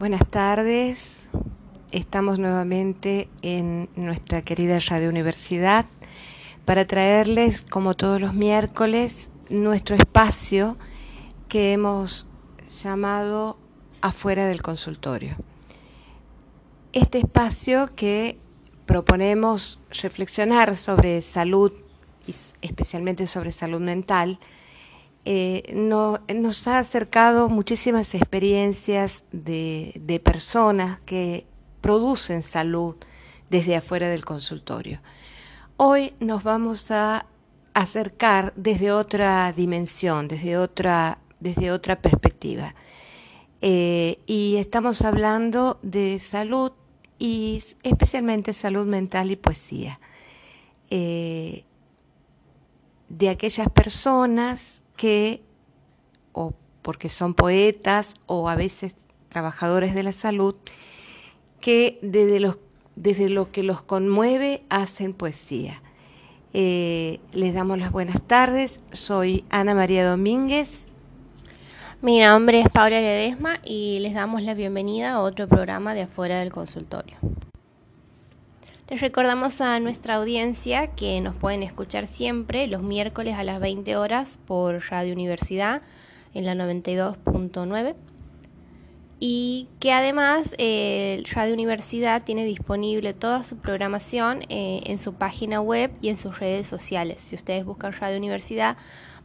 [0.00, 1.26] Buenas tardes.
[1.92, 5.84] Estamos nuevamente en nuestra querida Radio Universidad
[6.64, 10.78] para traerles, como todos los miércoles, nuestro espacio
[11.50, 12.26] que hemos
[12.82, 13.58] llamado
[14.00, 15.36] Afuera del Consultorio.
[16.94, 18.38] Este espacio que
[18.86, 21.72] proponemos reflexionar sobre salud
[22.26, 24.38] y especialmente sobre salud mental,
[25.24, 31.46] eh, nos ha acercado muchísimas experiencias de, personas que
[31.80, 32.96] producen salud
[33.50, 35.00] desde afuera del consultorio.
[35.76, 37.26] Hoy nos vamos a
[37.74, 42.74] acercar desde otra dimensión, desde otra, desde otra perspectiva.
[43.62, 46.72] Eh, y estamos hablando de salud
[47.18, 50.00] y especialmente salud mental y poesía.
[50.88, 51.64] Eh,
[53.10, 55.40] de aquellas personas que,
[56.32, 58.94] o porque son poetas o a veces
[59.30, 60.54] trabajadores de la salud,
[61.58, 62.58] que desde, los,
[62.96, 65.80] desde lo que los conmueve hacen poesía.
[66.52, 70.84] Eh, les damos las buenas tardes, soy Ana María Domínguez.
[72.02, 76.40] Mi nombre es Paula Ledesma y les damos la bienvenida a otro programa de Afuera
[76.40, 77.16] del Consultorio.
[78.90, 83.96] Les recordamos a nuestra audiencia que nos pueden escuchar siempre los miércoles a las 20
[83.96, 85.82] horas por Radio Universidad
[86.34, 87.94] en la 92.9
[89.20, 95.60] y que además eh, Radio Universidad tiene disponible toda su programación eh, en su página
[95.60, 97.20] web y en sus redes sociales.
[97.20, 98.76] Si ustedes buscan Radio Universidad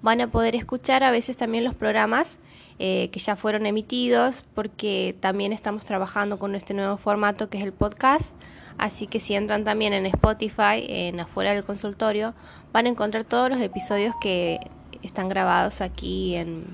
[0.03, 2.38] van a poder escuchar a veces también los programas
[2.77, 7.63] eh, que ya fueron emitidos porque también estamos trabajando con este nuevo formato que es
[7.63, 8.35] el podcast
[8.78, 12.34] Así que si entran también en Spotify, en afuera del consultorio,
[12.73, 14.59] van a encontrar todos los episodios que
[15.02, 16.66] están grabados aquí en,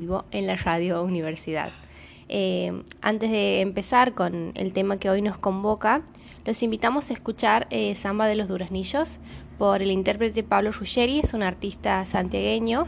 [0.00, 1.70] vivo en la radio universidad.
[2.30, 6.02] Eh, antes de empezar con el tema que hoy nos convoca,
[6.44, 9.18] los invitamos a escuchar eh, Samba de los Duraznillos
[9.58, 12.86] por el intérprete Pablo Ruggeri, es un artista santiagueño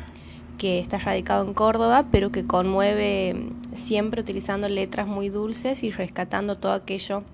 [0.57, 3.35] que está radicado en Córdoba, pero que conmueve
[3.75, 7.25] siempre utilizando letras muy dulces y rescatando todo aquello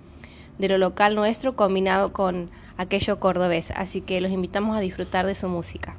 [0.58, 5.34] de lo local nuestro combinado con aquello cordobés, así que los invitamos a disfrutar de
[5.34, 5.96] su música.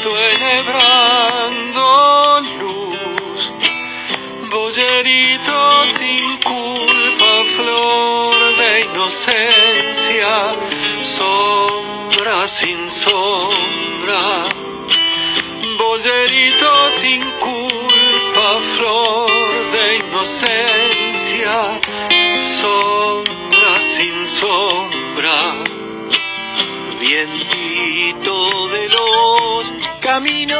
[0.00, 1.84] Cristo enhebrando
[2.58, 3.52] luz,
[4.48, 10.56] boyerito sin culpa, flor de inocencia,
[11.02, 14.48] sombra sin sombra,
[15.76, 19.30] boyerito sin culpa, flor
[19.72, 21.78] de inocencia,
[22.40, 25.38] sombra sin sombra,
[26.98, 30.56] vientito de los camino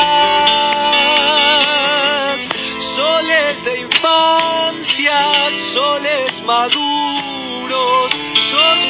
[2.79, 5.21] Soles de infancia
[5.73, 8.11] soles maduros
[8.49, 8.87] sos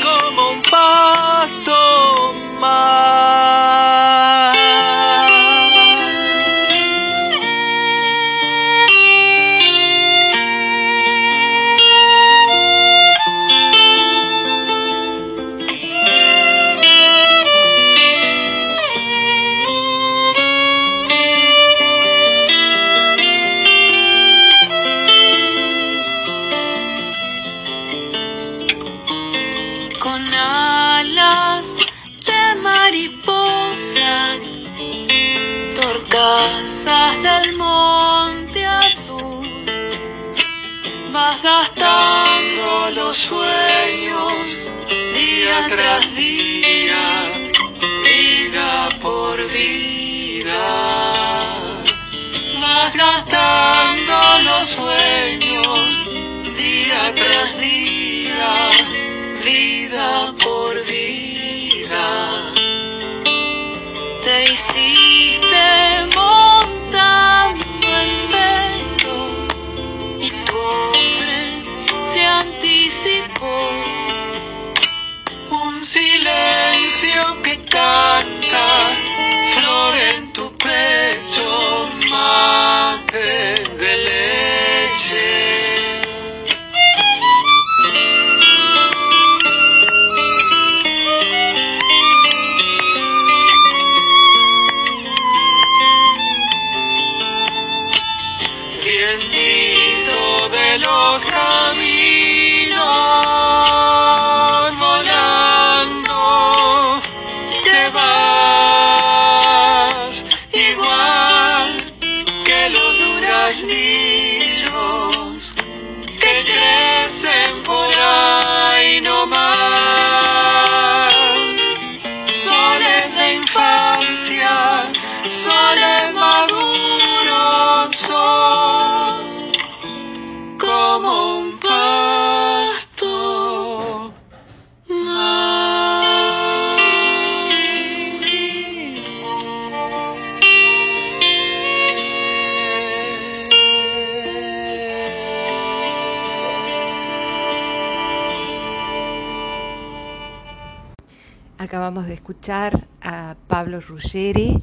[153.02, 154.62] a Pablo Ruggeri,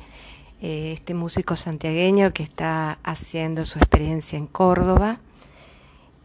[0.63, 5.21] eh, este músico santiagueño que está haciendo su experiencia en Córdoba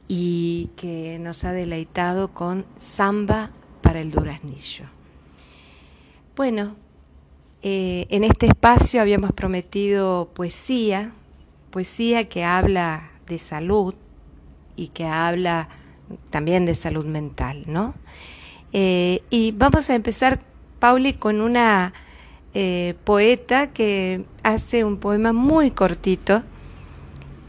[0.07, 3.51] y que nos ha deleitado con Samba
[3.81, 4.85] para el Duraznillo.
[6.35, 6.75] Bueno,
[7.61, 11.11] eh, en este espacio habíamos prometido poesía,
[11.69, 13.93] poesía que habla de salud
[14.77, 15.67] y que habla
[16.29, 17.93] también de salud mental, ¿no?
[18.73, 20.39] Eh, y vamos a empezar,
[20.81, 21.93] Pauli, con una
[22.55, 26.41] eh, poeta que hace un poema muy cortito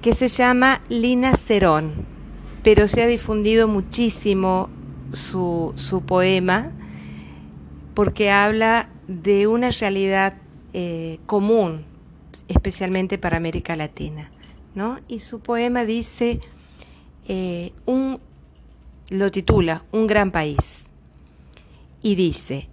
[0.03, 2.05] que se llama Lina Cerón,
[2.63, 4.69] pero se ha difundido muchísimo
[5.15, 6.73] su, su poema
[7.95, 10.35] porque habla de una realidad
[10.75, 11.87] eh, común,
[12.49, 14.31] especialmente para América Latina,
[14.75, 14.99] ¿no?
[15.09, 16.41] Y su poema dice,
[17.29, 18.21] eh, un,
[19.09, 20.85] lo titula Un gran país,
[22.03, 22.69] y dice,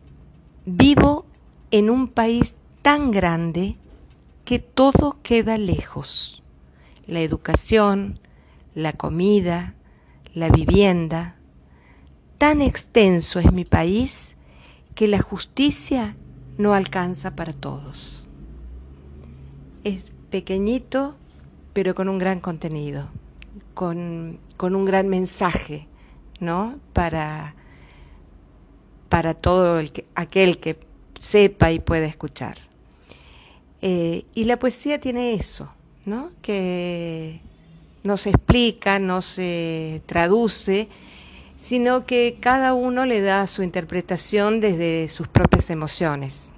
[0.65, 1.25] vivo
[1.71, 3.77] en un país tan grande
[4.45, 6.41] que todo queda lejos,
[7.05, 8.19] la educación,
[8.73, 9.75] la comida,
[10.33, 11.35] la vivienda,
[12.37, 14.35] tan extenso es mi país
[14.95, 16.15] que la justicia
[16.57, 18.27] no alcanza para todos.
[19.83, 21.15] Es pequeñito,
[21.73, 23.07] pero con un gran contenido,
[23.73, 25.87] con, con un gran mensaje,
[26.39, 26.79] ¿no?
[26.93, 27.55] Para,
[29.19, 30.77] para todo el que, aquel que
[31.19, 32.57] sepa y pueda escuchar.
[33.81, 35.73] Eh, y la poesía tiene eso,
[36.05, 36.31] ¿no?
[36.41, 37.41] Que
[38.01, 40.87] no se explica, no se traduce,
[41.57, 46.49] sino que cada uno le da su interpretación desde sus propias emociones.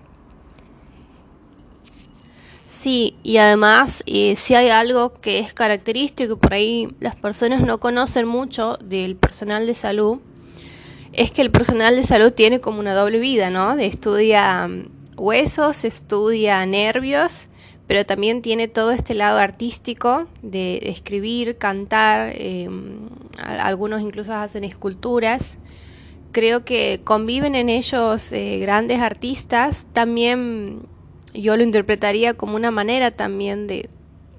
[2.67, 8.27] Sí, y además, si hay algo que es característico, por ahí las personas no conocen
[8.27, 10.19] mucho del personal de salud,
[11.13, 13.73] es que el personal de salud tiene como una doble vida, ¿no?
[13.73, 14.85] Estudia mm,
[15.17, 17.47] huesos, estudia nervios,
[17.87, 22.69] pero también tiene todo este lado artístico de escribir, cantar, eh,
[23.37, 25.57] algunos incluso hacen esculturas.
[26.31, 30.83] Creo que conviven en ellos eh, grandes artistas, también
[31.33, 33.89] yo lo interpretaría como una manera también de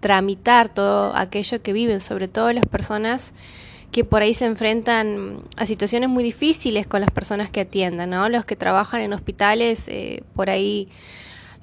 [0.00, 3.32] tramitar todo aquello que viven, sobre todo las personas
[3.92, 8.28] que por ahí se enfrentan a situaciones muy difíciles con las personas que atiendan, ¿no?
[8.28, 10.88] Los que trabajan en hospitales eh, por ahí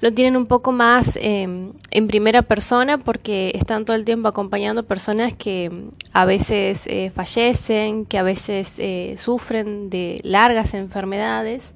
[0.00, 4.84] lo tienen un poco más eh, en primera persona porque están todo el tiempo acompañando
[4.84, 5.70] personas que
[6.12, 11.74] a veces eh, fallecen, que a veces eh, sufren de largas enfermedades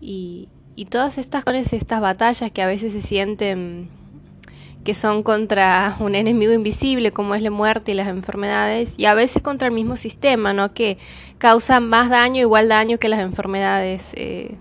[0.00, 3.88] y, y todas estas, estas batallas que a veces se sienten
[4.86, 9.14] que son contra un enemigo invisible como es la muerte y las enfermedades y a
[9.14, 10.72] veces contra el mismo sistema, ¿no?
[10.72, 10.96] Que
[11.38, 14.54] causa más daño, igual daño que las enfermedades eh,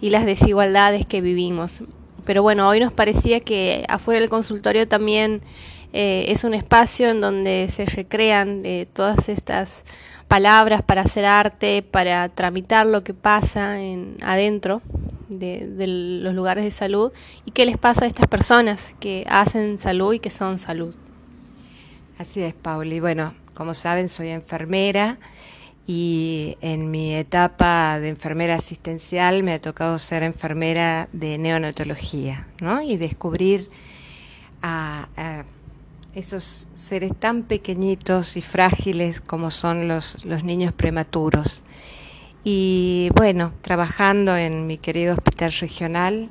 [0.00, 1.82] y las desigualdades que vivimos.
[2.24, 5.42] pero bueno, hoy nos parecía que afuera del consultorio también
[5.92, 9.84] eh, es un espacio en donde se recrean eh, todas estas
[10.32, 14.80] palabras para hacer arte, para tramitar lo que pasa en, adentro
[15.28, 17.12] de, los lugares de salud
[17.44, 20.94] y qué les pasa a estas personas que hacen salud y que son salud.
[22.16, 22.98] Así es, Pauli.
[22.98, 25.18] Bueno, como saben, soy enfermera
[25.86, 32.80] y en mi etapa de enfermera asistencial me ha tocado ser enfermera de neonatología, ¿no?
[32.80, 33.68] Y descubrir
[34.62, 35.44] a,
[36.14, 41.62] esos seres tan pequeñitos y frágiles como son los, los niños prematuros.
[42.44, 46.28] Y bueno, trabajando en mi querido hospital regional,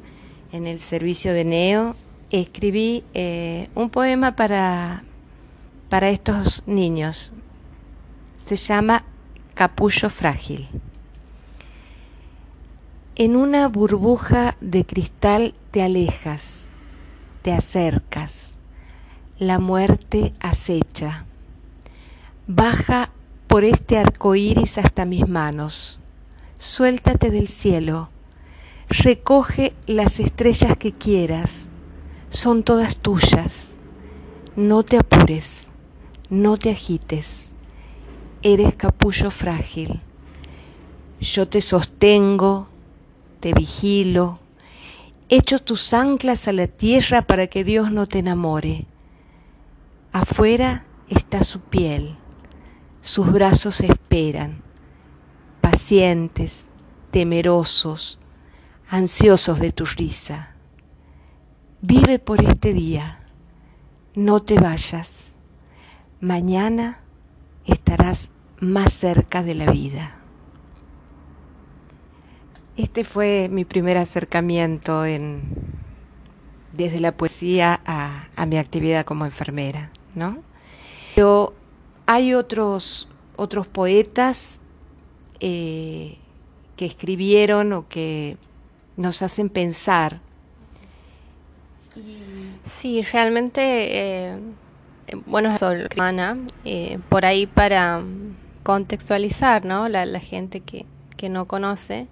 [0.52, 1.96] en el servicio de neo,
[2.30, 5.04] escribí eh, un poema para,
[5.90, 7.34] para estos niños.
[8.46, 9.06] Se llama
[9.54, 10.68] Capullo Frágil.
[13.16, 16.66] En una burbuja de cristal te alejas,
[17.42, 18.51] te acercas,
[19.42, 21.26] la muerte acecha.
[22.48, 23.12] Baja
[23.48, 26.00] por este arco iris hasta mis manos.
[26.60, 28.10] Suéltate del cielo.
[28.88, 31.68] Recoge las estrellas que quieras.
[32.30, 33.76] Son todas tuyas.
[34.56, 35.68] No te apures.
[36.30, 37.52] No te agites
[38.44, 40.00] eres capullo frágil.
[41.20, 42.68] Yo te sostengo,
[43.40, 44.40] te vigilo,
[45.30, 48.86] echo tus anclas a la tierra para que Dios no te enamore.
[50.12, 52.18] Afuera está su piel,
[53.02, 54.62] sus brazos esperan,
[55.62, 56.66] pacientes,
[57.12, 58.20] temerosos,
[58.90, 60.56] ansiosos de tu risa.
[61.82, 63.24] Vive por este día,
[64.14, 65.34] no te vayas.
[66.20, 67.00] Mañana
[67.66, 70.18] estarás más cerca de la vida.
[72.76, 75.42] Este fue mi primer acercamiento en,
[76.74, 80.44] desde la poesía a, mi actividad como enfermera, ¿no?
[81.16, 81.54] Pero
[82.06, 84.60] hay otros, otros poetas
[85.40, 86.18] eh,
[86.76, 88.38] que escribieron o que
[88.98, 90.20] nos hacen pensar.
[92.66, 94.38] Sí, realmente, eh,
[95.26, 95.56] bueno,
[95.98, 98.02] Ana, eh, por ahí para
[98.64, 99.90] contextualizar, ¿no?
[99.90, 100.86] La, gente que,
[101.18, 102.08] que, no conoce,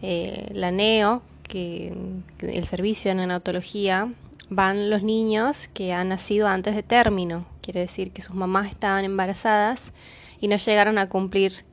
[0.00, 1.92] eh, la NEO, que,
[2.40, 4.12] el servicio de neonatología,
[4.54, 9.04] van los niños que han nacido antes de término, quiere decir que sus mamás estaban
[9.04, 9.92] embarazadas
[10.40, 11.64] y no llegaron a cumplir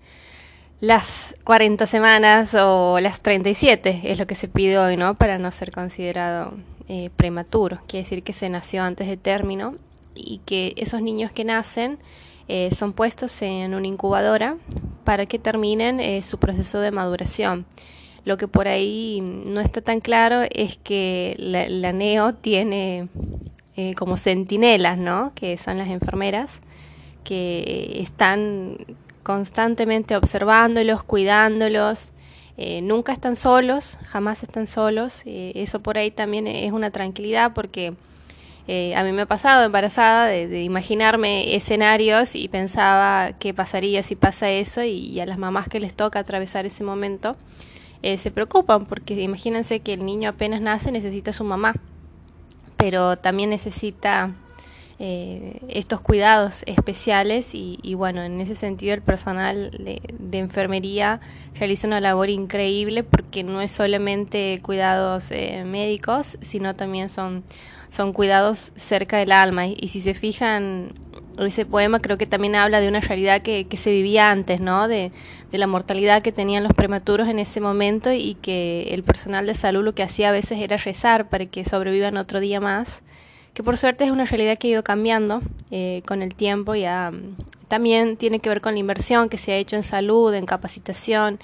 [0.80, 5.16] las 40 semanas o las 37, es lo que se pide hoy, ¿no?
[5.16, 6.54] Para no ser considerado
[6.88, 9.76] eh, prematuro, quiere decir que se nació antes de término
[10.16, 12.00] y que esos niños que nacen
[12.48, 14.58] eh, son puestos en una incubadora
[15.04, 17.66] para que terminen eh, su proceso de maduración.
[18.26, 23.08] Lo que por ahí no está tan claro es que la, NEO tiene
[23.76, 25.32] eh, como centinelas, ¿no?
[25.36, 26.62] que son las enfermeras,
[27.24, 28.78] que están
[29.24, 32.12] constantemente observándolos, cuidándolos,
[32.82, 35.22] nunca están solos, jamás están solos.
[35.26, 37.94] eso por ahí también es una tranquilidad porque
[38.72, 44.16] eh, a mí me ha pasado embarazada de, imaginarme escenarios y pensaba qué pasaría si
[44.16, 47.36] pasa eso y, a las mamás que les toca atravesar ese momento
[48.02, 51.74] eh, se preocupan porque imagínense que el niño apenas nace necesita su mamá,
[52.78, 54.32] pero también necesita
[55.00, 61.20] eh, estos cuidados especiales y, bueno, en ese sentido el personal de, enfermería
[61.56, 67.44] realiza una labor increíble porque no es solamente cuidados médicos, sino también son
[67.92, 69.68] son cuidados cerca del alma.
[69.68, 70.94] Y, si se fijan,
[71.46, 74.88] ese poema creo que también habla de una realidad que, se vivía antes, ¿no?
[74.88, 75.12] De,
[75.52, 79.56] de, la mortalidad que tenían los prematuros en ese momento y que el personal de
[79.56, 83.02] salud lo que hacía a veces era rezar para que sobrevivan otro día más.
[83.54, 85.42] Que por suerte es una realidad que ha ido cambiando
[85.72, 86.76] eh, con el tiempo.
[86.76, 87.12] Ya
[87.68, 91.40] también tiene que ver con la inversión que se ha hecho en salud, en capacitación.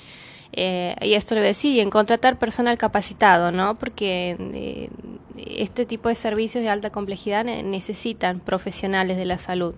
[0.58, 3.76] Eh, y esto le voy a decir, y en contratar personal capacitado, ¿no?
[3.76, 4.90] Porque eh,
[5.36, 9.76] este tipo de servicios de alta complejidad necesitan profesionales de la salud.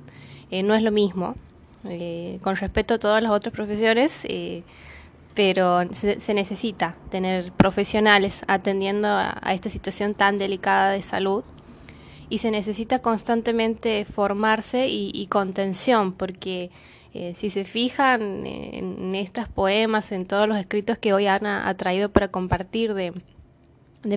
[0.51, 1.35] Eh, no es lo mismo,
[2.41, 4.27] con respeto a todas las otras profesiones,
[5.33, 11.43] pero se, necesita tener profesionales atendiendo a, esta situación tan delicada de salud
[12.29, 16.71] y se necesita constantemente formarse y, y contención, porque
[17.19, 21.73] eh, si se fijan en, estos poemas, en todos los escritos que hoy Ana ha
[21.73, 23.11] traído para compartir de,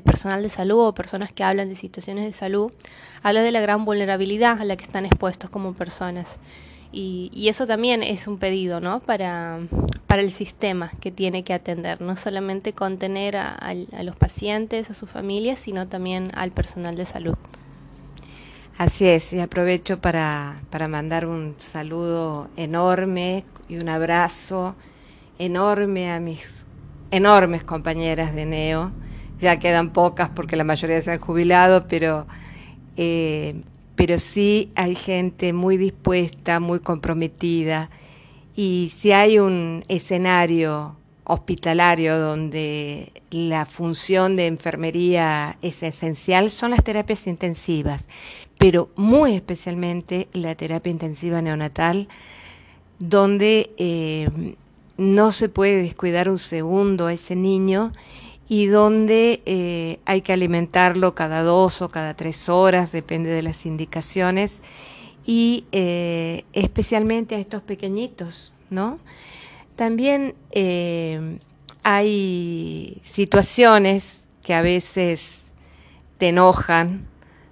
[0.02, 2.70] personal de salud o personas que hablan de situaciones de salud,
[3.22, 6.38] habla de la gran vulnerabilidad a la que están expuestos como personas.
[6.92, 9.00] Y, eso también es un pedido, ¿no?
[9.00, 9.60] Para,
[10.06, 14.94] para el sistema que tiene que atender, no solamente contener a, a los pacientes, a
[14.94, 17.36] sus familias, sino también al personal de salud.
[18.80, 24.74] Así es, y aprovecho para, para mandar un saludo enorme y un abrazo
[25.38, 26.64] enorme a mis
[27.10, 28.90] enormes compañeras de NEO.
[29.38, 32.26] Ya quedan pocas porque la mayoría se han jubilado, pero,
[32.96, 33.60] eh,
[33.96, 37.90] pero sí hay gente muy dispuesta, muy comprometida.
[38.56, 46.82] Y si hay un escenario hospitalario donde la función de enfermería es esencial, son las
[46.82, 48.08] terapias intensivas
[48.60, 52.08] pero muy especialmente la terapia intensiva neonatal,
[52.98, 54.28] donde eh,
[54.98, 57.94] no se puede descuidar un segundo a ese niño
[58.50, 63.64] y donde eh, hay que alimentarlo cada dos o cada tres horas, depende de las
[63.64, 64.60] indicaciones,
[65.24, 68.98] y eh, especialmente a estos pequeñitos, ¿no?
[69.74, 70.34] También
[71.82, 75.44] hay situaciones que a veces
[76.18, 77.06] te enojan,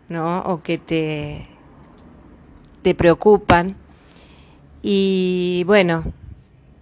[0.08, 0.40] ¿no?
[0.40, 1.46] O que te,
[2.82, 3.76] te preocupan.
[4.82, 6.04] Y bueno,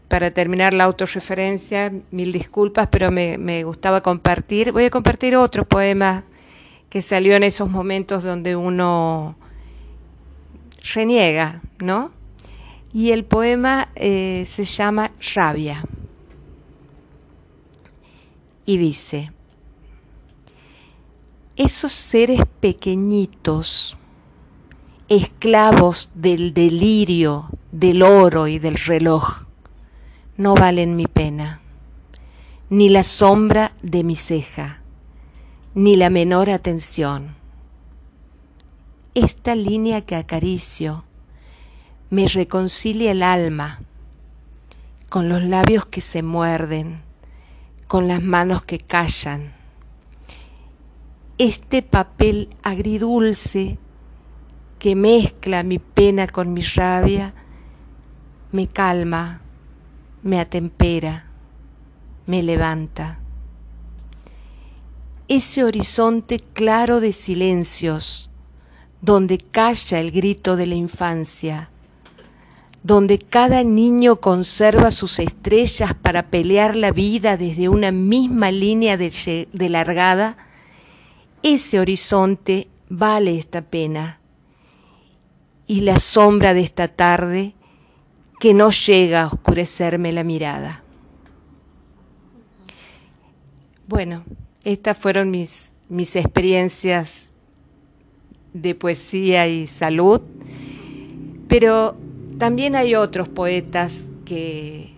[0.09, 4.73] para terminar la autorreferencia, mil disculpas, pero me, me gustaba compartir.
[4.73, 6.25] Voy a compartir otro poema
[6.91, 9.37] que salió en esos momentos donde uno
[10.95, 12.13] reniega, ¿no?
[12.93, 15.85] Y el poema eh, se llama Rabia.
[18.65, 19.33] Y dice,
[21.57, 23.97] esos seres pequeñitos,
[25.09, 29.45] esclavos del delirio, del oro y del reloj,
[30.37, 31.63] no valen mi pena,
[32.69, 34.83] ni la sombra de mi ceja,
[35.75, 37.37] ni la menor atención.
[39.15, 41.05] Esta línea que acaricio
[42.11, 43.81] me reconcilia el alma
[45.09, 47.01] con los labios que se muerden,
[47.87, 49.56] con las manos que callan,
[51.39, 53.79] este papel agridulce
[54.79, 57.35] que mezcla mi pena con mi rabia,
[58.53, 59.41] me calma,
[60.23, 61.27] me atempera,
[62.27, 63.21] me levanta.
[65.29, 68.31] Ese horizonte claro de silencios,
[69.03, 71.69] donde calla el grito de la infancia,
[72.83, 79.49] donde cada niño conserva sus estrellas para pelear la vida desde una misma línea de,
[79.53, 80.37] de largada,
[81.55, 84.19] ese horizonte vale esta pena
[85.69, 87.55] y la sombra de esta tarde
[88.41, 90.83] que no llega a oscurecerme la mirada.
[93.87, 94.25] Bueno,
[94.65, 97.31] estas fueron mis, mis experiencias
[98.53, 100.21] de poesía y salud,
[101.47, 101.97] pero
[102.39, 104.93] también hay otros poetas que,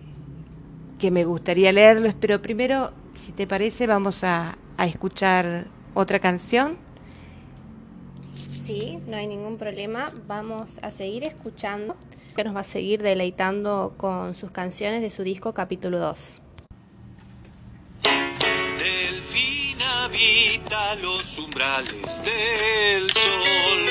[0.97, 6.77] que me gustaría leerlos, pero primero, si te parece, vamos a, a escuchar otra canción?
[8.65, 10.11] Sí, no hay ningún problema.
[10.27, 11.95] Vamos a seguir escuchando,
[12.35, 16.41] que nos va a seguir deleitando con sus canciones de su disco capítulo 2.
[18.77, 23.89] Delfina habita los umbrales del sol.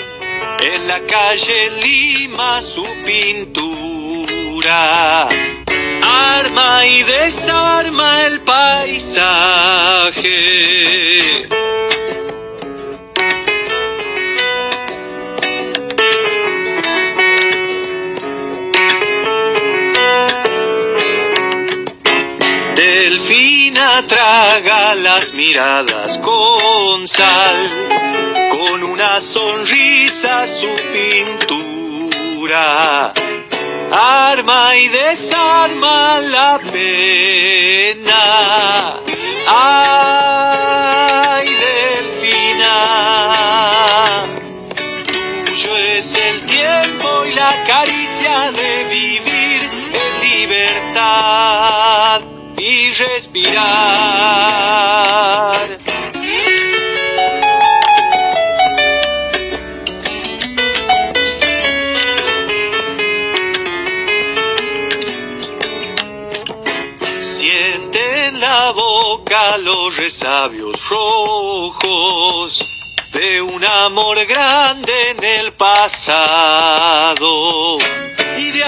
[0.63, 4.09] En la calle Lima su pintura
[6.03, 9.19] arma y desarma el paisaje.
[23.79, 27.55] Delfina traga las miradas con sal,
[28.51, 33.13] con una sonrisa su pintura,
[33.93, 38.97] arma y desarma la pena.
[39.47, 42.75] Ay, Delfina,
[45.47, 52.23] tuyo es el tiempo y la caricia de vivir en libertad
[52.69, 53.59] y respirar.
[67.23, 72.69] Siente en la boca los resabios rojos
[73.15, 76.19] de un amor grande en el pasado
[78.37, 78.63] y de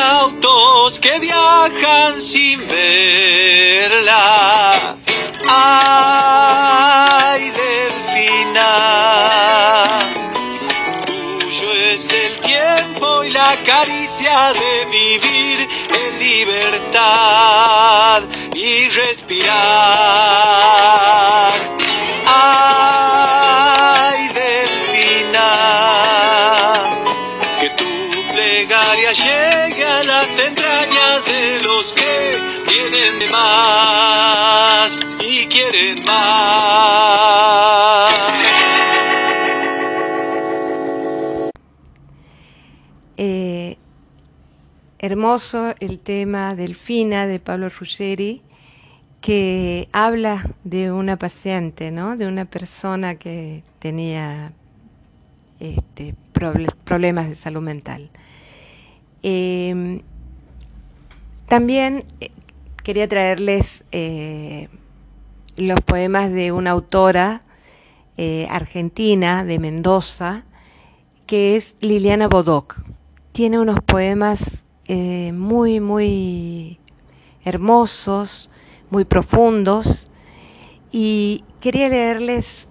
[0.99, 4.97] que viajan sin verla.
[5.49, 8.69] Ay, delfina,
[11.41, 15.69] tuyo es el tiempo y la caricia de vivir
[16.03, 18.23] en libertad
[18.55, 21.00] y respirar.
[35.21, 36.21] Y quieren más.
[43.17, 43.77] Eh,
[44.99, 48.43] hermoso el tema Delfina de Pablo Ruggeri,
[49.21, 52.17] que habla de una paciente, ¿no?
[52.17, 54.53] De una persona que tenía
[55.59, 58.09] este, proble- problemas de salud mental.
[59.23, 60.01] Eh,
[61.47, 62.31] también eh,
[62.91, 64.69] quería traerles eh,
[65.57, 67.43] los poemas de una autora
[68.17, 70.43] eh, argentina de Mendoza,
[71.29, 72.83] que es Liliana Bodoc.
[73.31, 76.81] Tiene unos poemas eh, muy, muy
[77.45, 78.51] hermosos,
[78.91, 80.11] muy profundos,
[80.91, 82.69] y quería leerles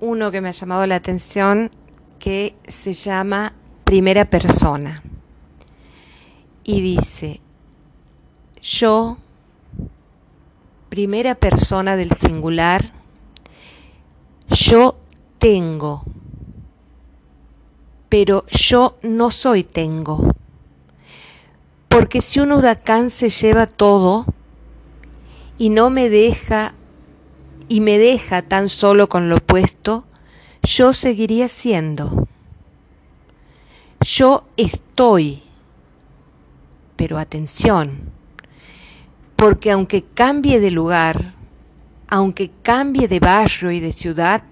[0.00, 1.70] uno que me ha llamado la atención,
[2.18, 3.52] que se llama
[3.84, 5.04] Primera Persona.
[6.64, 7.40] Y dice,
[8.60, 9.16] yo,
[10.90, 12.92] primera persona del singular,
[14.48, 14.96] yo
[15.38, 16.02] tengo,
[18.08, 20.34] pero yo no soy tengo.
[21.88, 24.26] Porque si un huracán se lleva todo
[25.58, 26.74] y no me deja
[27.68, 30.04] y me deja tan solo con lo puesto,
[30.64, 32.26] yo seguiría siendo.
[34.00, 35.44] Yo estoy,
[36.96, 38.10] pero atención,
[39.40, 41.32] porque aunque cambie de lugar,
[42.08, 44.42] aunque cambie de barrio y de ciudad,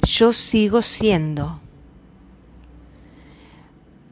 [0.00, 1.60] yo sigo siendo.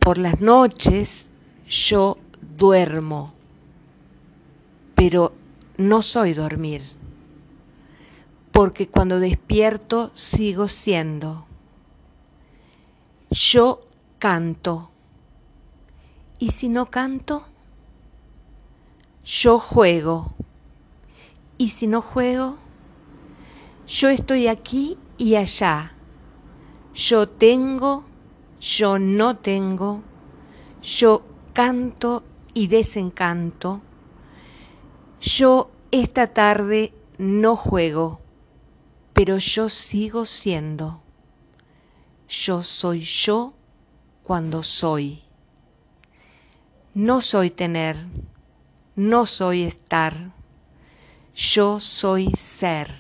[0.01, 1.27] Por las noches
[1.69, 2.19] yo
[2.57, 3.33] duermo,
[4.97, 5.33] pero
[5.77, 6.83] no soy dormir,
[8.51, 11.47] porque cuando despierto sigo siendo.
[13.31, 13.87] Yo
[14.19, 14.91] canto,
[16.41, 17.45] y si no canto,
[19.25, 20.35] yo juego,
[21.59, 22.57] y si no juego,
[23.87, 25.93] yo estoy aquí y allá.
[26.95, 28.05] Yo tengo,
[28.61, 30.03] yo no tengo,
[30.83, 33.81] yo canto y desencanto.
[35.21, 38.21] Yo esta tarde no juego,
[39.13, 41.03] pero yo sigo siendo.
[42.29, 43.55] Yo soy yo
[44.23, 45.23] cuando soy.
[46.95, 48.07] No soy tener,
[49.01, 50.31] no soy estar.
[51.35, 52.91] Yo soy ser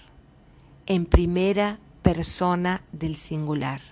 [0.87, 3.83] en primera persona del singular.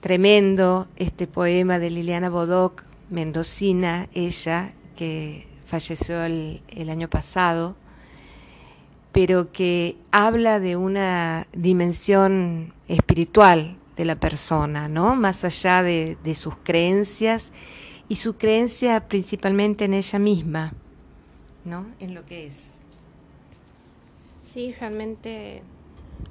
[0.00, 7.74] Tremendo este poema de Liliana Bodoc, mendocina, ella, que falleció el, año pasado,
[9.10, 15.16] pero que habla de una dimensión espiritual de la persona, ¿no?
[15.16, 17.50] Más allá de sus creencias
[18.08, 20.72] y su creencia principalmente en ella misma,
[21.64, 21.86] ¿no?
[22.00, 22.70] En lo que es.
[24.52, 25.62] Sí, realmente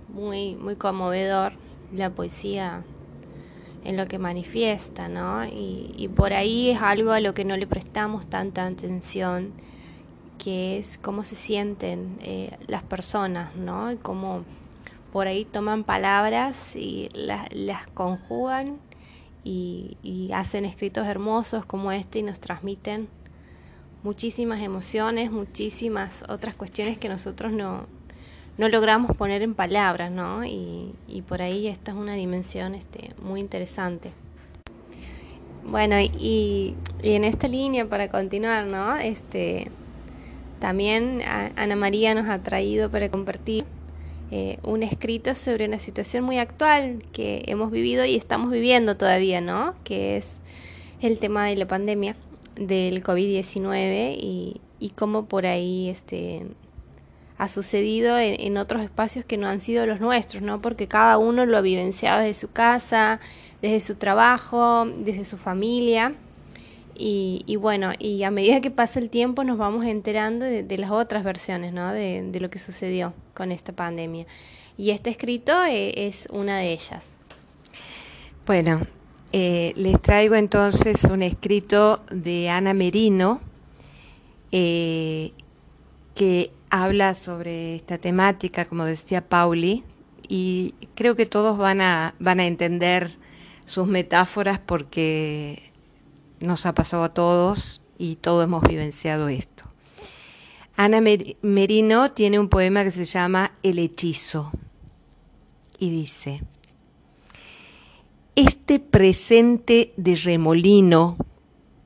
[0.10, 1.54] muy, muy conmovedor
[1.94, 2.84] la poesía
[3.84, 5.46] en lo que manifiesta, ¿no?
[5.46, 9.54] Y, y, por ahí es algo a lo que no le prestamos tanta atención,
[10.38, 13.92] que es cómo se sienten eh, las personas, ¿no?
[13.92, 14.44] Y cómo
[15.14, 18.78] por ahí toman palabras y la, las conjugan
[19.48, 23.08] y, y hacen escritos hermosos como este y nos transmiten
[24.04, 27.86] muchísimas emociones, muchísimas otras cuestiones que nosotros no,
[28.58, 30.44] no logramos poner en palabras, ¿no?
[30.44, 34.12] Y, y, por ahí esta es una dimensión este, muy interesante.
[35.64, 38.98] Bueno, y, y, en esta línea, para continuar, ¿no?
[38.98, 39.72] Este,
[40.60, 41.22] también
[41.56, 43.64] Ana María nos ha traído para compartir
[44.30, 49.40] eh, un escrito sobre una situación muy actual que hemos vivido y estamos viviendo todavía,
[49.40, 49.74] ¿no?
[49.84, 50.40] Que es
[51.02, 52.16] el tema de la pandemia
[52.56, 56.46] del COVID-19 y, y cómo por ahí este,
[57.38, 60.62] ha sucedido en, en, otros espacios que no han sido los nuestros, ¿no?
[60.62, 63.22] Porque cada uno lo ha vivenciado desde su casa,
[63.62, 66.14] desde su trabajo, desde su familia.
[67.00, 71.24] Y, bueno, y a medida que pasa el tiempo nos vamos enterando de, las otras
[71.24, 71.94] versiones, ¿no?
[71.94, 74.26] De, de, lo que sucedió con esta pandemia.
[74.78, 77.06] Y este escrito eh, es una de ellas.
[78.46, 78.88] Bueno,
[79.34, 83.42] eh, les traigo entonces un escrito de Ana Merino
[84.52, 85.34] eh,
[86.16, 89.84] que habla sobre esta temática, como decía Pauli,
[90.30, 93.12] y creo que todos van a, van a entender
[93.66, 95.67] sus metáforas porque
[96.40, 99.64] nos ha pasado a todos y todos hemos vivenciado esto.
[100.76, 101.02] Ana
[101.42, 104.52] Merino tiene un poema que se llama El hechizo
[105.80, 106.44] y dice,
[108.36, 111.18] este presente de remolino,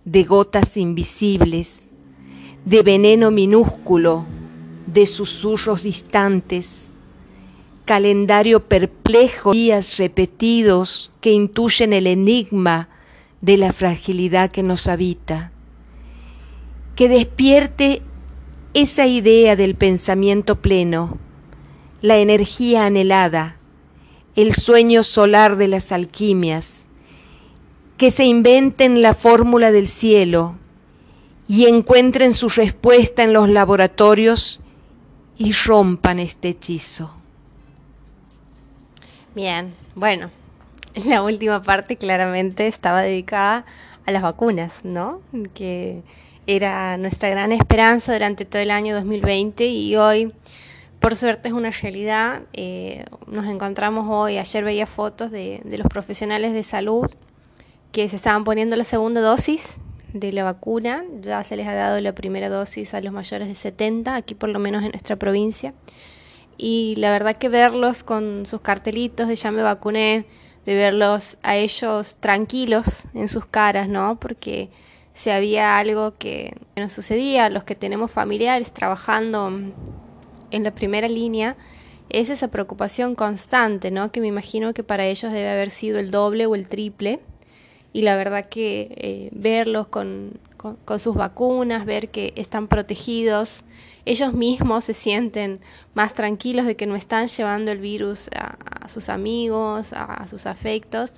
[0.04, 1.84] de gotas invisibles,
[2.66, 4.26] de veneno minúsculo,
[4.88, 6.90] de susurros distantes,
[7.86, 12.90] calendario perplejo, días repetidos que intuyen el enigma
[13.42, 15.52] de la fragilidad que nos habita,
[16.96, 18.02] que despierte
[18.74, 21.18] esa idea del pensamiento pleno,
[22.02, 23.58] la energía anhelada,
[24.36, 26.84] el sueño solar de las alquimias,
[27.98, 30.56] que se inventen la fórmula del cielo
[31.48, 34.60] y encuentren su respuesta en los laboratorios
[35.38, 37.14] y rompan este hechizo.
[39.36, 40.30] Bien, bueno,
[41.06, 43.66] la última parte claramente estaba dedicada
[44.06, 45.22] a las vacunas, ¿no?
[45.54, 46.02] Que
[46.48, 50.34] era nuestra gran esperanza durante todo el año 2020 y hoy,
[51.00, 52.42] por suerte, es una realidad.
[52.54, 57.10] Eh, nos encontramos hoy, ayer veía fotos de, de los profesionales de salud
[57.92, 59.80] que se estaban poniendo la segunda dosis
[60.14, 61.04] de la vacuna.
[61.22, 64.50] Ya se les ha dado la primera dosis a los mayores de 70, aquí por
[64.50, 65.74] lo menos en nuestra provincia
[66.62, 70.26] y la verdad que verlos con sus cartelitos de ya me vacuné,
[70.66, 74.20] de verlos a ellos tranquilos en sus caras, ¿no?
[74.20, 74.70] Porque
[75.14, 79.52] si había algo que nos sucedía, los que tenemos familiares trabajando
[80.52, 81.56] en la primera línea,
[82.10, 84.12] es esa preocupación constante, ¿no?
[84.12, 87.20] Que me imagino que para ellos debe haber sido el doble o el triple.
[87.94, 93.64] Y la verdad que eh, verlos con, con sus vacunas, ver que están protegidos,
[94.06, 95.60] ellos mismos se sienten
[95.94, 101.14] más tranquilos de que no están llevando el virus a, sus amigos, a, sus afectos.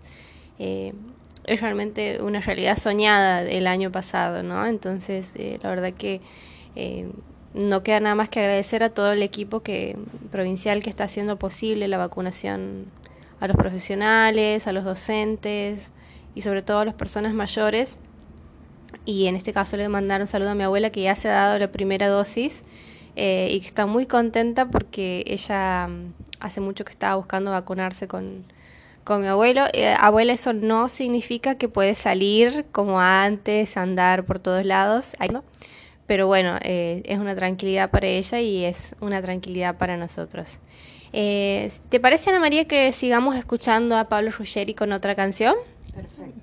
[0.59, 0.93] Eh,
[1.45, 4.65] es realmente una realidad soñada del año pasado, ¿no?
[4.65, 6.21] Entonces, eh, la verdad que
[6.75, 7.09] eh,
[7.53, 9.97] no queda nada más que agradecer a todo el equipo que,
[10.31, 12.85] provincial que está haciendo posible la vacunación
[13.39, 15.91] a los profesionales, a los docentes
[16.33, 17.97] y sobre todo a las personas mayores
[19.05, 21.59] y en este caso le mandaron saludo a mi abuela que ya se ha dado
[21.59, 22.63] la primera dosis
[23.15, 28.07] eh, y que está muy contenta porque ella mm, hace mucho que estaba buscando vacunarse
[28.07, 28.45] con,
[29.03, 29.65] con mi abuelo.
[29.73, 35.15] Eh, abuela, eso no significa que puede salir como antes, andar por todos lados,
[36.07, 40.59] pero bueno, eh, es una tranquilidad para ella y es una tranquilidad para nosotros.
[41.11, 45.55] ¿Te parece, Ana María, que sigamos escuchando a Pablo Ruggeri con otra canción?
[45.93, 46.42] Perfecto.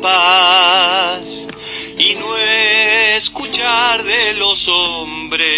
[0.00, 1.46] Paz
[1.98, 2.36] y no
[3.16, 5.48] escuchar de los hombres.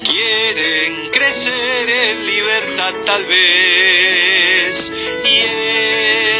[0.00, 4.92] Quieren crecer en libertad tal vez
[5.24, 5.36] y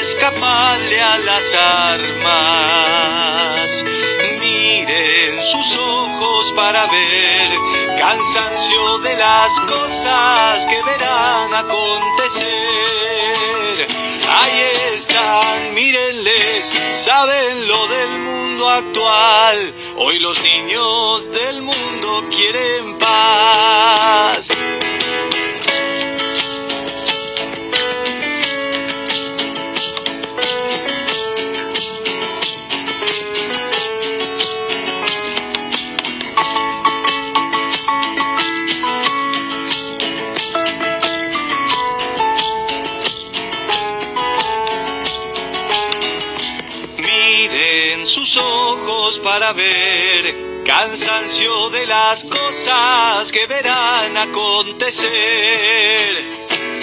[0.03, 3.05] escaparle a las armas.
[4.41, 7.51] Miren sus ojos para ver
[7.99, 12.69] cansancio de las cosas que verán acontecer
[14.31, 14.61] Ahí
[15.75, 19.75] mírenles, saben lo del mundo actual.
[19.97, 24.49] Hoy los niños del mundo quieren paz.
[49.17, 55.09] Para ver, cansancio de las cosas que verán acontecer.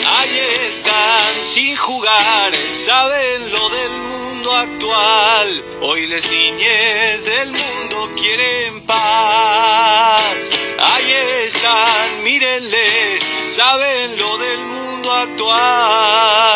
[0.03, 5.65] Ahí están sin jugar, saben lo del mundo actual.
[5.81, 10.49] Hoy les niñez del mundo quieren paz.
[10.79, 11.11] Ahí
[11.45, 16.55] están, mírenles, saben lo del mundo actual.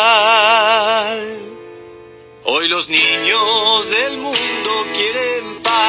[2.52, 5.39] Hoy los niños del mundo quieren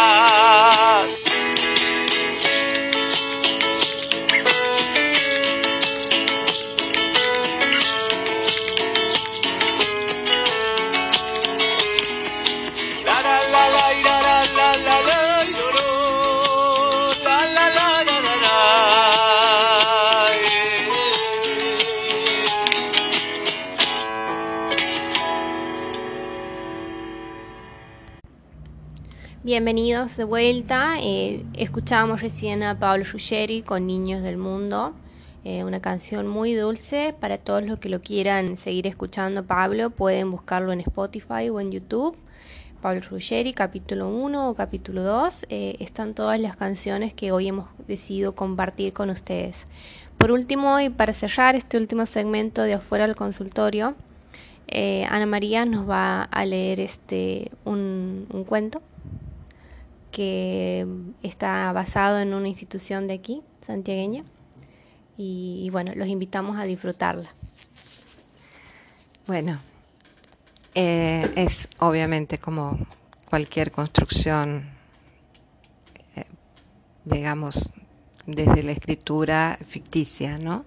[0.02, 0.71] 啊。
[29.62, 30.96] Bienvenidos de vuelta.
[31.00, 34.96] Eh, escuchábamos recién a Pablo Ruggeri con Niños del Mundo,
[35.44, 37.14] eh, una canción muy dulce.
[37.20, 41.72] Para todos los que lo quieran seguir escuchando, Pablo, pueden buscarlo en Spotify o en
[41.72, 42.18] YouTube.
[42.82, 45.46] Pablo Ruggeri, capítulo 1 o capítulo 2.
[45.50, 49.68] eh, están todas las canciones que hoy hemos decidido compartir con ustedes.
[50.18, 53.94] Por último, y para cerrar este último segmento de afuera del consultorio,
[54.68, 58.82] eh, Ana María nos va a leer este un, un cuento
[60.12, 60.86] que
[61.24, 64.24] está basado en una institución de aquí, santiagueña,
[65.18, 67.34] y, bueno, los invitamos a disfrutarla.
[69.28, 69.60] Bueno,
[70.74, 72.80] eh, es obviamente como
[73.30, 74.70] cualquier construcción,
[76.16, 76.26] eh,
[77.06, 77.72] digamos,
[78.26, 80.66] desde la escritura ficticia, ¿no?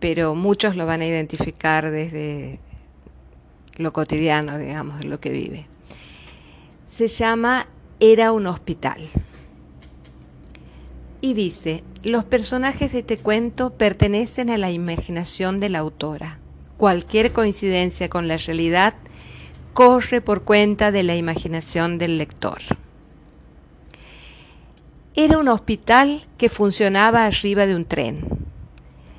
[0.00, 2.58] Pero muchos lo van a identificar desde
[3.76, 5.66] lo cotidiano, digamos, de lo que vive.
[6.88, 7.66] Se llama
[8.02, 9.10] Era un hospital.
[11.20, 16.38] Y dice, los personajes de este cuento pertenecen a la imaginación de la autora.
[16.78, 18.94] Cualquier coincidencia con la realidad
[19.74, 22.62] corre por cuenta de la imaginación del lector.
[25.14, 28.24] Era un hospital que funcionaba arriba de un tren.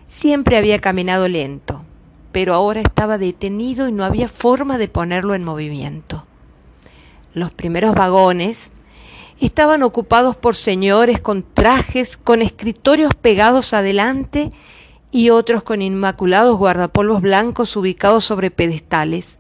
[0.08, 1.84] Siempre había caminado lento,
[2.32, 6.26] pero ahora estaba detenido y no había forma de ponerlo en movimiento.
[7.34, 8.72] Los primeros vagones
[9.39, 14.52] estaban ocupados por señores con trajes, con escritorios pegados adelante
[15.12, 19.38] y otros con inmaculados guardapolvos blancos ubicados sobre pedestales.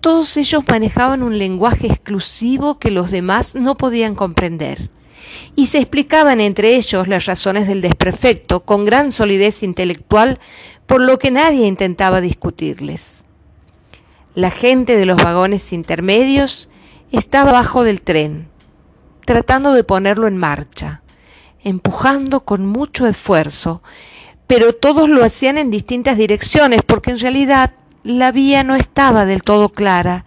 [0.00, 4.90] Todos ellos manejaban un lenguaje exclusivo que los demás no podían comprender
[5.54, 10.38] y se explicaban entre ellos las razones del desperfecto con gran solidez intelectual,
[10.86, 13.24] por lo que nadie intentaba discutirles.
[14.34, 16.68] La gente de los vagones intermedios
[17.12, 18.48] estaba abajo del tren,
[19.24, 21.02] tratando de ponerlo en marcha,
[21.62, 23.82] empujando con mucho esfuerzo,
[24.46, 29.42] pero todos lo hacían en distintas direcciones porque en realidad la vía no estaba del
[29.42, 30.24] todo clara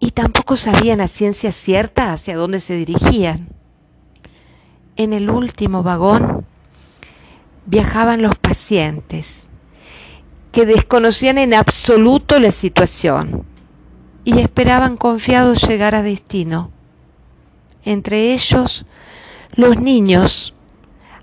[0.00, 3.48] y tampoco sabían a ciencia cierta hacia dónde se dirigían.
[4.96, 6.44] En el último vagón
[7.66, 9.44] viajaban los pacientes
[10.52, 13.44] que desconocían en absoluto la situación
[14.26, 16.72] y esperaban confiados llegar a destino.
[17.84, 18.84] Entre ellos,
[19.54, 20.52] los niños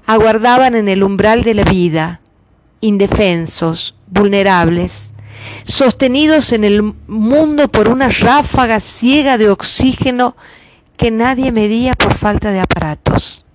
[0.05, 2.21] aguardaban en el umbral de la vida,
[2.79, 5.11] indefensos, vulnerables,
[5.63, 10.37] sostenidos en el mundo por una ráfaga ciega de oxígeno
[10.95, 13.45] que nadie medía por falta de aparatos,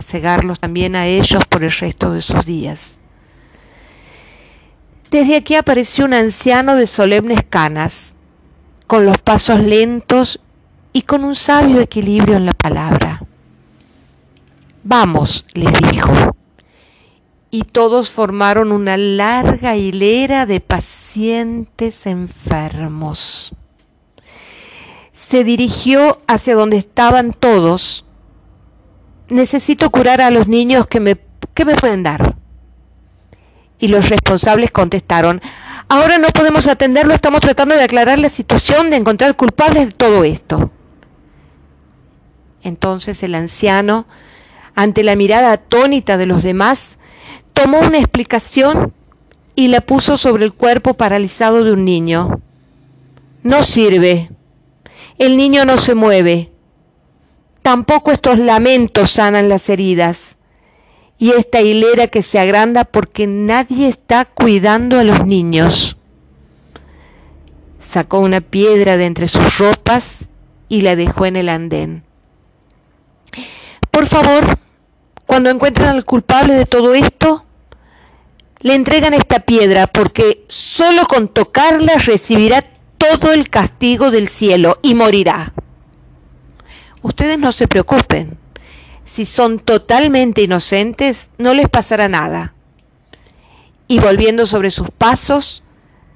[0.00, 3.00] cegarlos también a ellos por el resto de sus días.
[5.10, 8.14] Desde aquí apareció un anciano de solemnes canas,
[8.88, 10.40] con los pasos lentos
[10.94, 13.22] y con un sabio equilibrio en la palabra.
[14.82, 16.10] Vamos, les dijo.
[17.50, 23.52] Y todos formaron una larga hilera de pacientes enfermos.
[25.14, 28.06] Se dirigió hacia donde estaban todos.
[29.28, 31.18] Necesito curar a los niños que me,
[31.66, 32.36] me pueden dar.
[33.78, 35.42] Y los responsables contestaron,
[35.88, 40.24] ahora no podemos atenderlo, estamos tratando de aclarar la situación, de encontrar culpables de todo
[40.24, 40.70] esto.
[42.62, 44.06] Entonces el anciano,
[44.74, 46.98] ante la mirada atónita de los demás,
[47.52, 48.92] tomó una explicación
[49.54, 52.40] y la puso sobre el cuerpo paralizado de un niño.
[53.42, 54.30] No sirve.
[55.18, 56.52] El niño no se mueve.
[57.62, 60.37] Tampoco estos lamentos sanan las heridas.
[61.18, 65.96] Y esta hilera que se agranda porque nadie está cuidando a los niños.
[67.90, 70.18] Sacó una piedra de entre sus ropas
[70.68, 72.04] y la dejó en el andén.
[73.90, 74.58] Por favor,
[75.26, 77.42] cuando encuentren al culpable de todo esto,
[78.60, 82.64] le entregan esta piedra porque solo con tocarla recibirá
[82.96, 85.52] todo el castigo del cielo y morirá.
[87.02, 88.38] Ustedes no se preocupen.
[89.08, 92.52] Si son totalmente inocentes, no les pasará nada.
[93.88, 95.62] Y volviendo sobre sus pasos,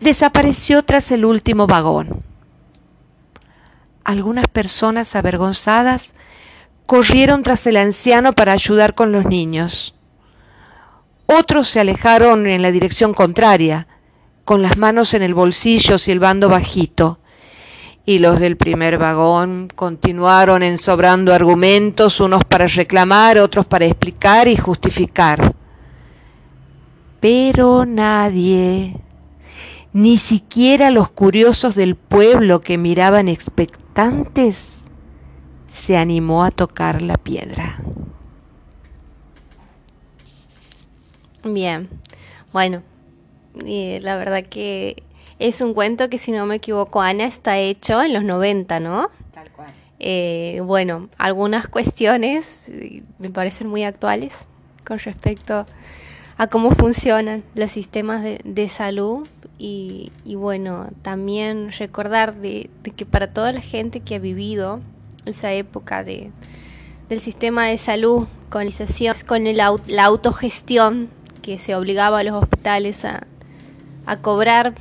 [0.01, 2.23] desapareció tras el último vagón.
[4.05, 6.13] algunas personas avergonzadas
[6.85, 9.95] corrieron tras el anciano para ayudar con los niños.
[11.25, 13.87] Otros se alejaron en la dirección contraria,
[14.45, 17.21] con las manos en el bolsillo y el bando bajito.
[18.05, 24.57] Y los del primer vagón continuaron ensobrando argumentos, unos para reclamar, otros para explicar y
[24.57, 25.55] justificar.
[27.21, 28.97] Pero nadie,
[29.93, 34.81] ni siquiera los curiosos del pueblo que miraban expectantes,
[35.71, 37.77] se animó a tocar la piedra.
[41.45, 41.89] Bien,
[42.53, 42.83] bueno,
[43.55, 45.05] la verdad que
[45.43, 49.11] es un cuento que si no me equivoco, Ana, está hecho en los 90, ¿no?
[49.35, 49.73] Tal cual.
[49.99, 54.47] Eh, bueno, algunas cuestiones eh, me parecen muy actuales
[54.87, 55.67] con respecto
[56.37, 59.27] a cómo funcionan los sistemas de, salud
[59.59, 64.81] y, bueno, también recordar de, que para toda la gente que ha vivido
[65.27, 66.31] esa época de,
[67.09, 68.69] del sistema de salud, con,
[69.27, 71.11] con la autogestión
[71.43, 73.27] que se obligaba a los hospitales a,
[74.07, 74.75] a cobrar,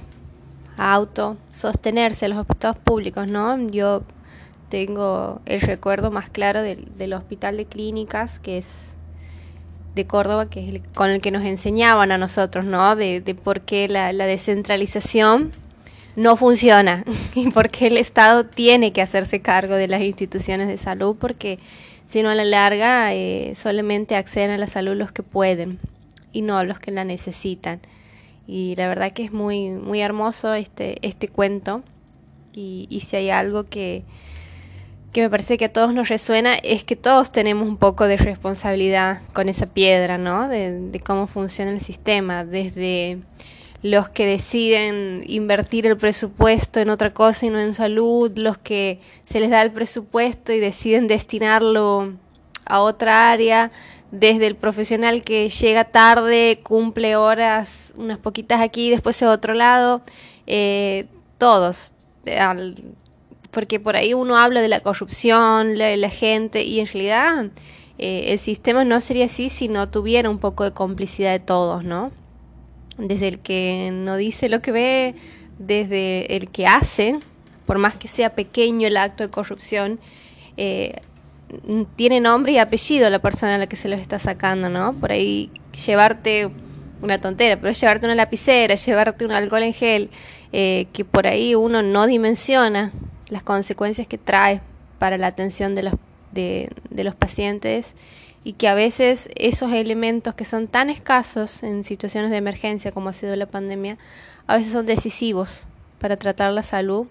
[0.82, 3.70] a auto sostenerse los hospitales públicos, ¿no?
[3.70, 4.02] Yo
[4.70, 8.96] tengo el recuerdo más claro del, hospital de clínicas que es
[9.94, 12.96] de Córdoba, que es con el que nos enseñaban a nosotros, ¿no?
[12.96, 15.52] De, por qué la, la, descentralización
[16.16, 17.04] no funciona
[17.36, 21.60] y por qué el Estado tiene que hacerse cargo de las instituciones de salud, porque
[22.10, 25.78] si no a la larga eh, solamente acceden a la salud los que pueden
[26.32, 27.82] y no los que la necesitan.
[28.48, 31.84] Y la verdad que es muy, muy hermoso este, este cuento.
[32.54, 34.04] Y, y si hay algo que,
[35.14, 38.18] que me parece que a todos nos resuena es que todos tenemos un poco de
[38.18, 40.48] responsabilidad con esa piedra, ¿no?
[40.48, 43.20] De, de, cómo funciona el sistema, desde
[43.84, 49.00] los que deciden invertir el presupuesto en otra cosa y no en salud, los que
[49.26, 52.14] se les da el presupuesto y deciden destinarlo
[52.66, 53.72] a otra área,
[54.12, 60.02] desde el profesional que llega tarde, cumple horas, unas poquitas aquí, después a otro lado,
[60.48, 61.06] eh,
[61.38, 61.94] todos,
[63.52, 67.52] porque por ahí uno habla de la corrupción, la, la gente, y en realidad
[67.98, 71.84] eh, el sistema no sería así si no tuviera un poco de complicidad de todos,
[71.84, 72.12] ¿no?
[72.98, 75.16] Desde el que no dice lo que ve,
[75.58, 77.20] desde el que hace,
[77.66, 80.00] por más que sea pequeño el acto de corrupción,
[80.58, 81.02] eh,
[81.96, 84.94] tiene nombre y apellido la persona a la que se los está sacando, ¿no?
[84.94, 85.50] Por ahí
[85.86, 86.50] llevarte
[87.02, 90.10] una tontera, pero llevarte una lapicera, llevarte un alcohol en gel,
[90.54, 92.92] eh, que por ahí uno no dimensiona
[93.30, 94.62] las consecuencias que trae
[95.00, 95.94] para la atención de los,
[96.32, 97.96] de, los pacientes
[98.44, 103.10] y que a veces esos elementos que son tan escasos en situaciones de emergencia como
[103.10, 103.98] ha sido la pandemia,
[104.48, 105.66] a veces son decisivos
[106.00, 107.08] para tratar la salud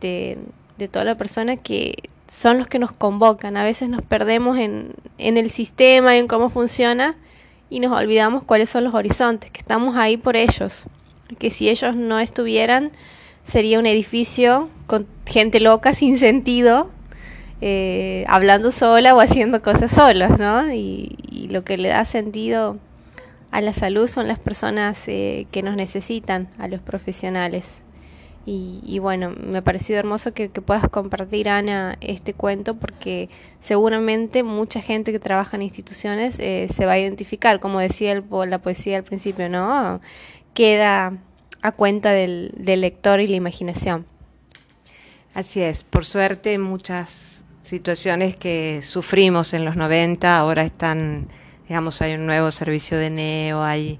[0.00, 0.38] de,
[0.78, 1.94] de toda la persona que
[2.40, 3.56] son los que nos convocan.
[3.56, 7.16] A veces nos perdemos en, en el sistema y en cómo funciona
[7.70, 10.86] y nos olvidamos cuáles son los horizontes, que estamos ahí por ellos.
[11.38, 12.92] Que si ellos no estuvieran,
[13.44, 16.90] sería un edificio con gente loca, sin sentido,
[17.60, 20.72] eh, hablando sola o haciendo cosas solos, ¿no?
[20.72, 22.78] Y, y, lo que le da sentido
[23.50, 27.83] a la salud son las personas eh, que nos necesitan, a los profesionales.
[28.46, 34.82] Y, bueno, me ha parecido hermoso que, puedas compartir, Ana, este cuento porque seguramente mucha
[34.82, 38.98] gente que trabaja en instituciones eh, se va a identificar, como decía el, la poesía
[38.98, 40.02] al principio, ¿no?
[40.52, 41.14] Queda
[41.62, 44.04] a cuenta del, del lector y la imaginación.
[45.32, 51.28] Así es, por suerte muchas situaciones que sufrimos en los 90 ahora están,
[51.66, 53.98] digamos, hay un nuevo servicio de neo, hay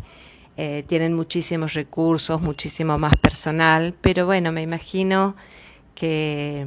[0.57, 5.34] eh, tienen muchísimos recursos, muchísimo más personal, pero bueno, me imagino
[5.94, 6.66] que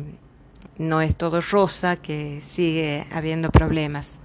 [0.78, 4.20] no es todo rosa, que sigue habiendo problemas.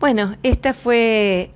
[0.00, 1.50] Bueno, esta fue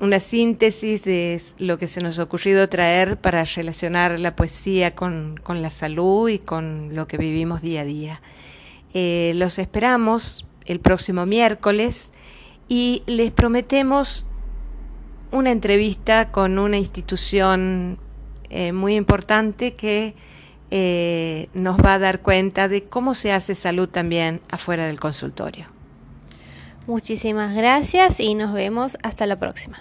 [0.00, 5.40] una síntesis de lo que se nos ha ocurrido traer para relacionar la poesía con,
[5.46, 8.20] la salud y con lo que vivimos día a día.
[8.94, 12.10] Eh, los esperamos el próximo miércoles
[12.68, 14.26] y les prometemos
[15.32, 17.98] una entrevista con una institución
[18.48, 20.14] eh, muy importante que
[20.70, 25.66] eh, nos va a dar cuenta de cómo se hace salud también afuera del consultorio.
[26.86, 29.78] Muchísimas gracias y nos vemos hasta la próxima.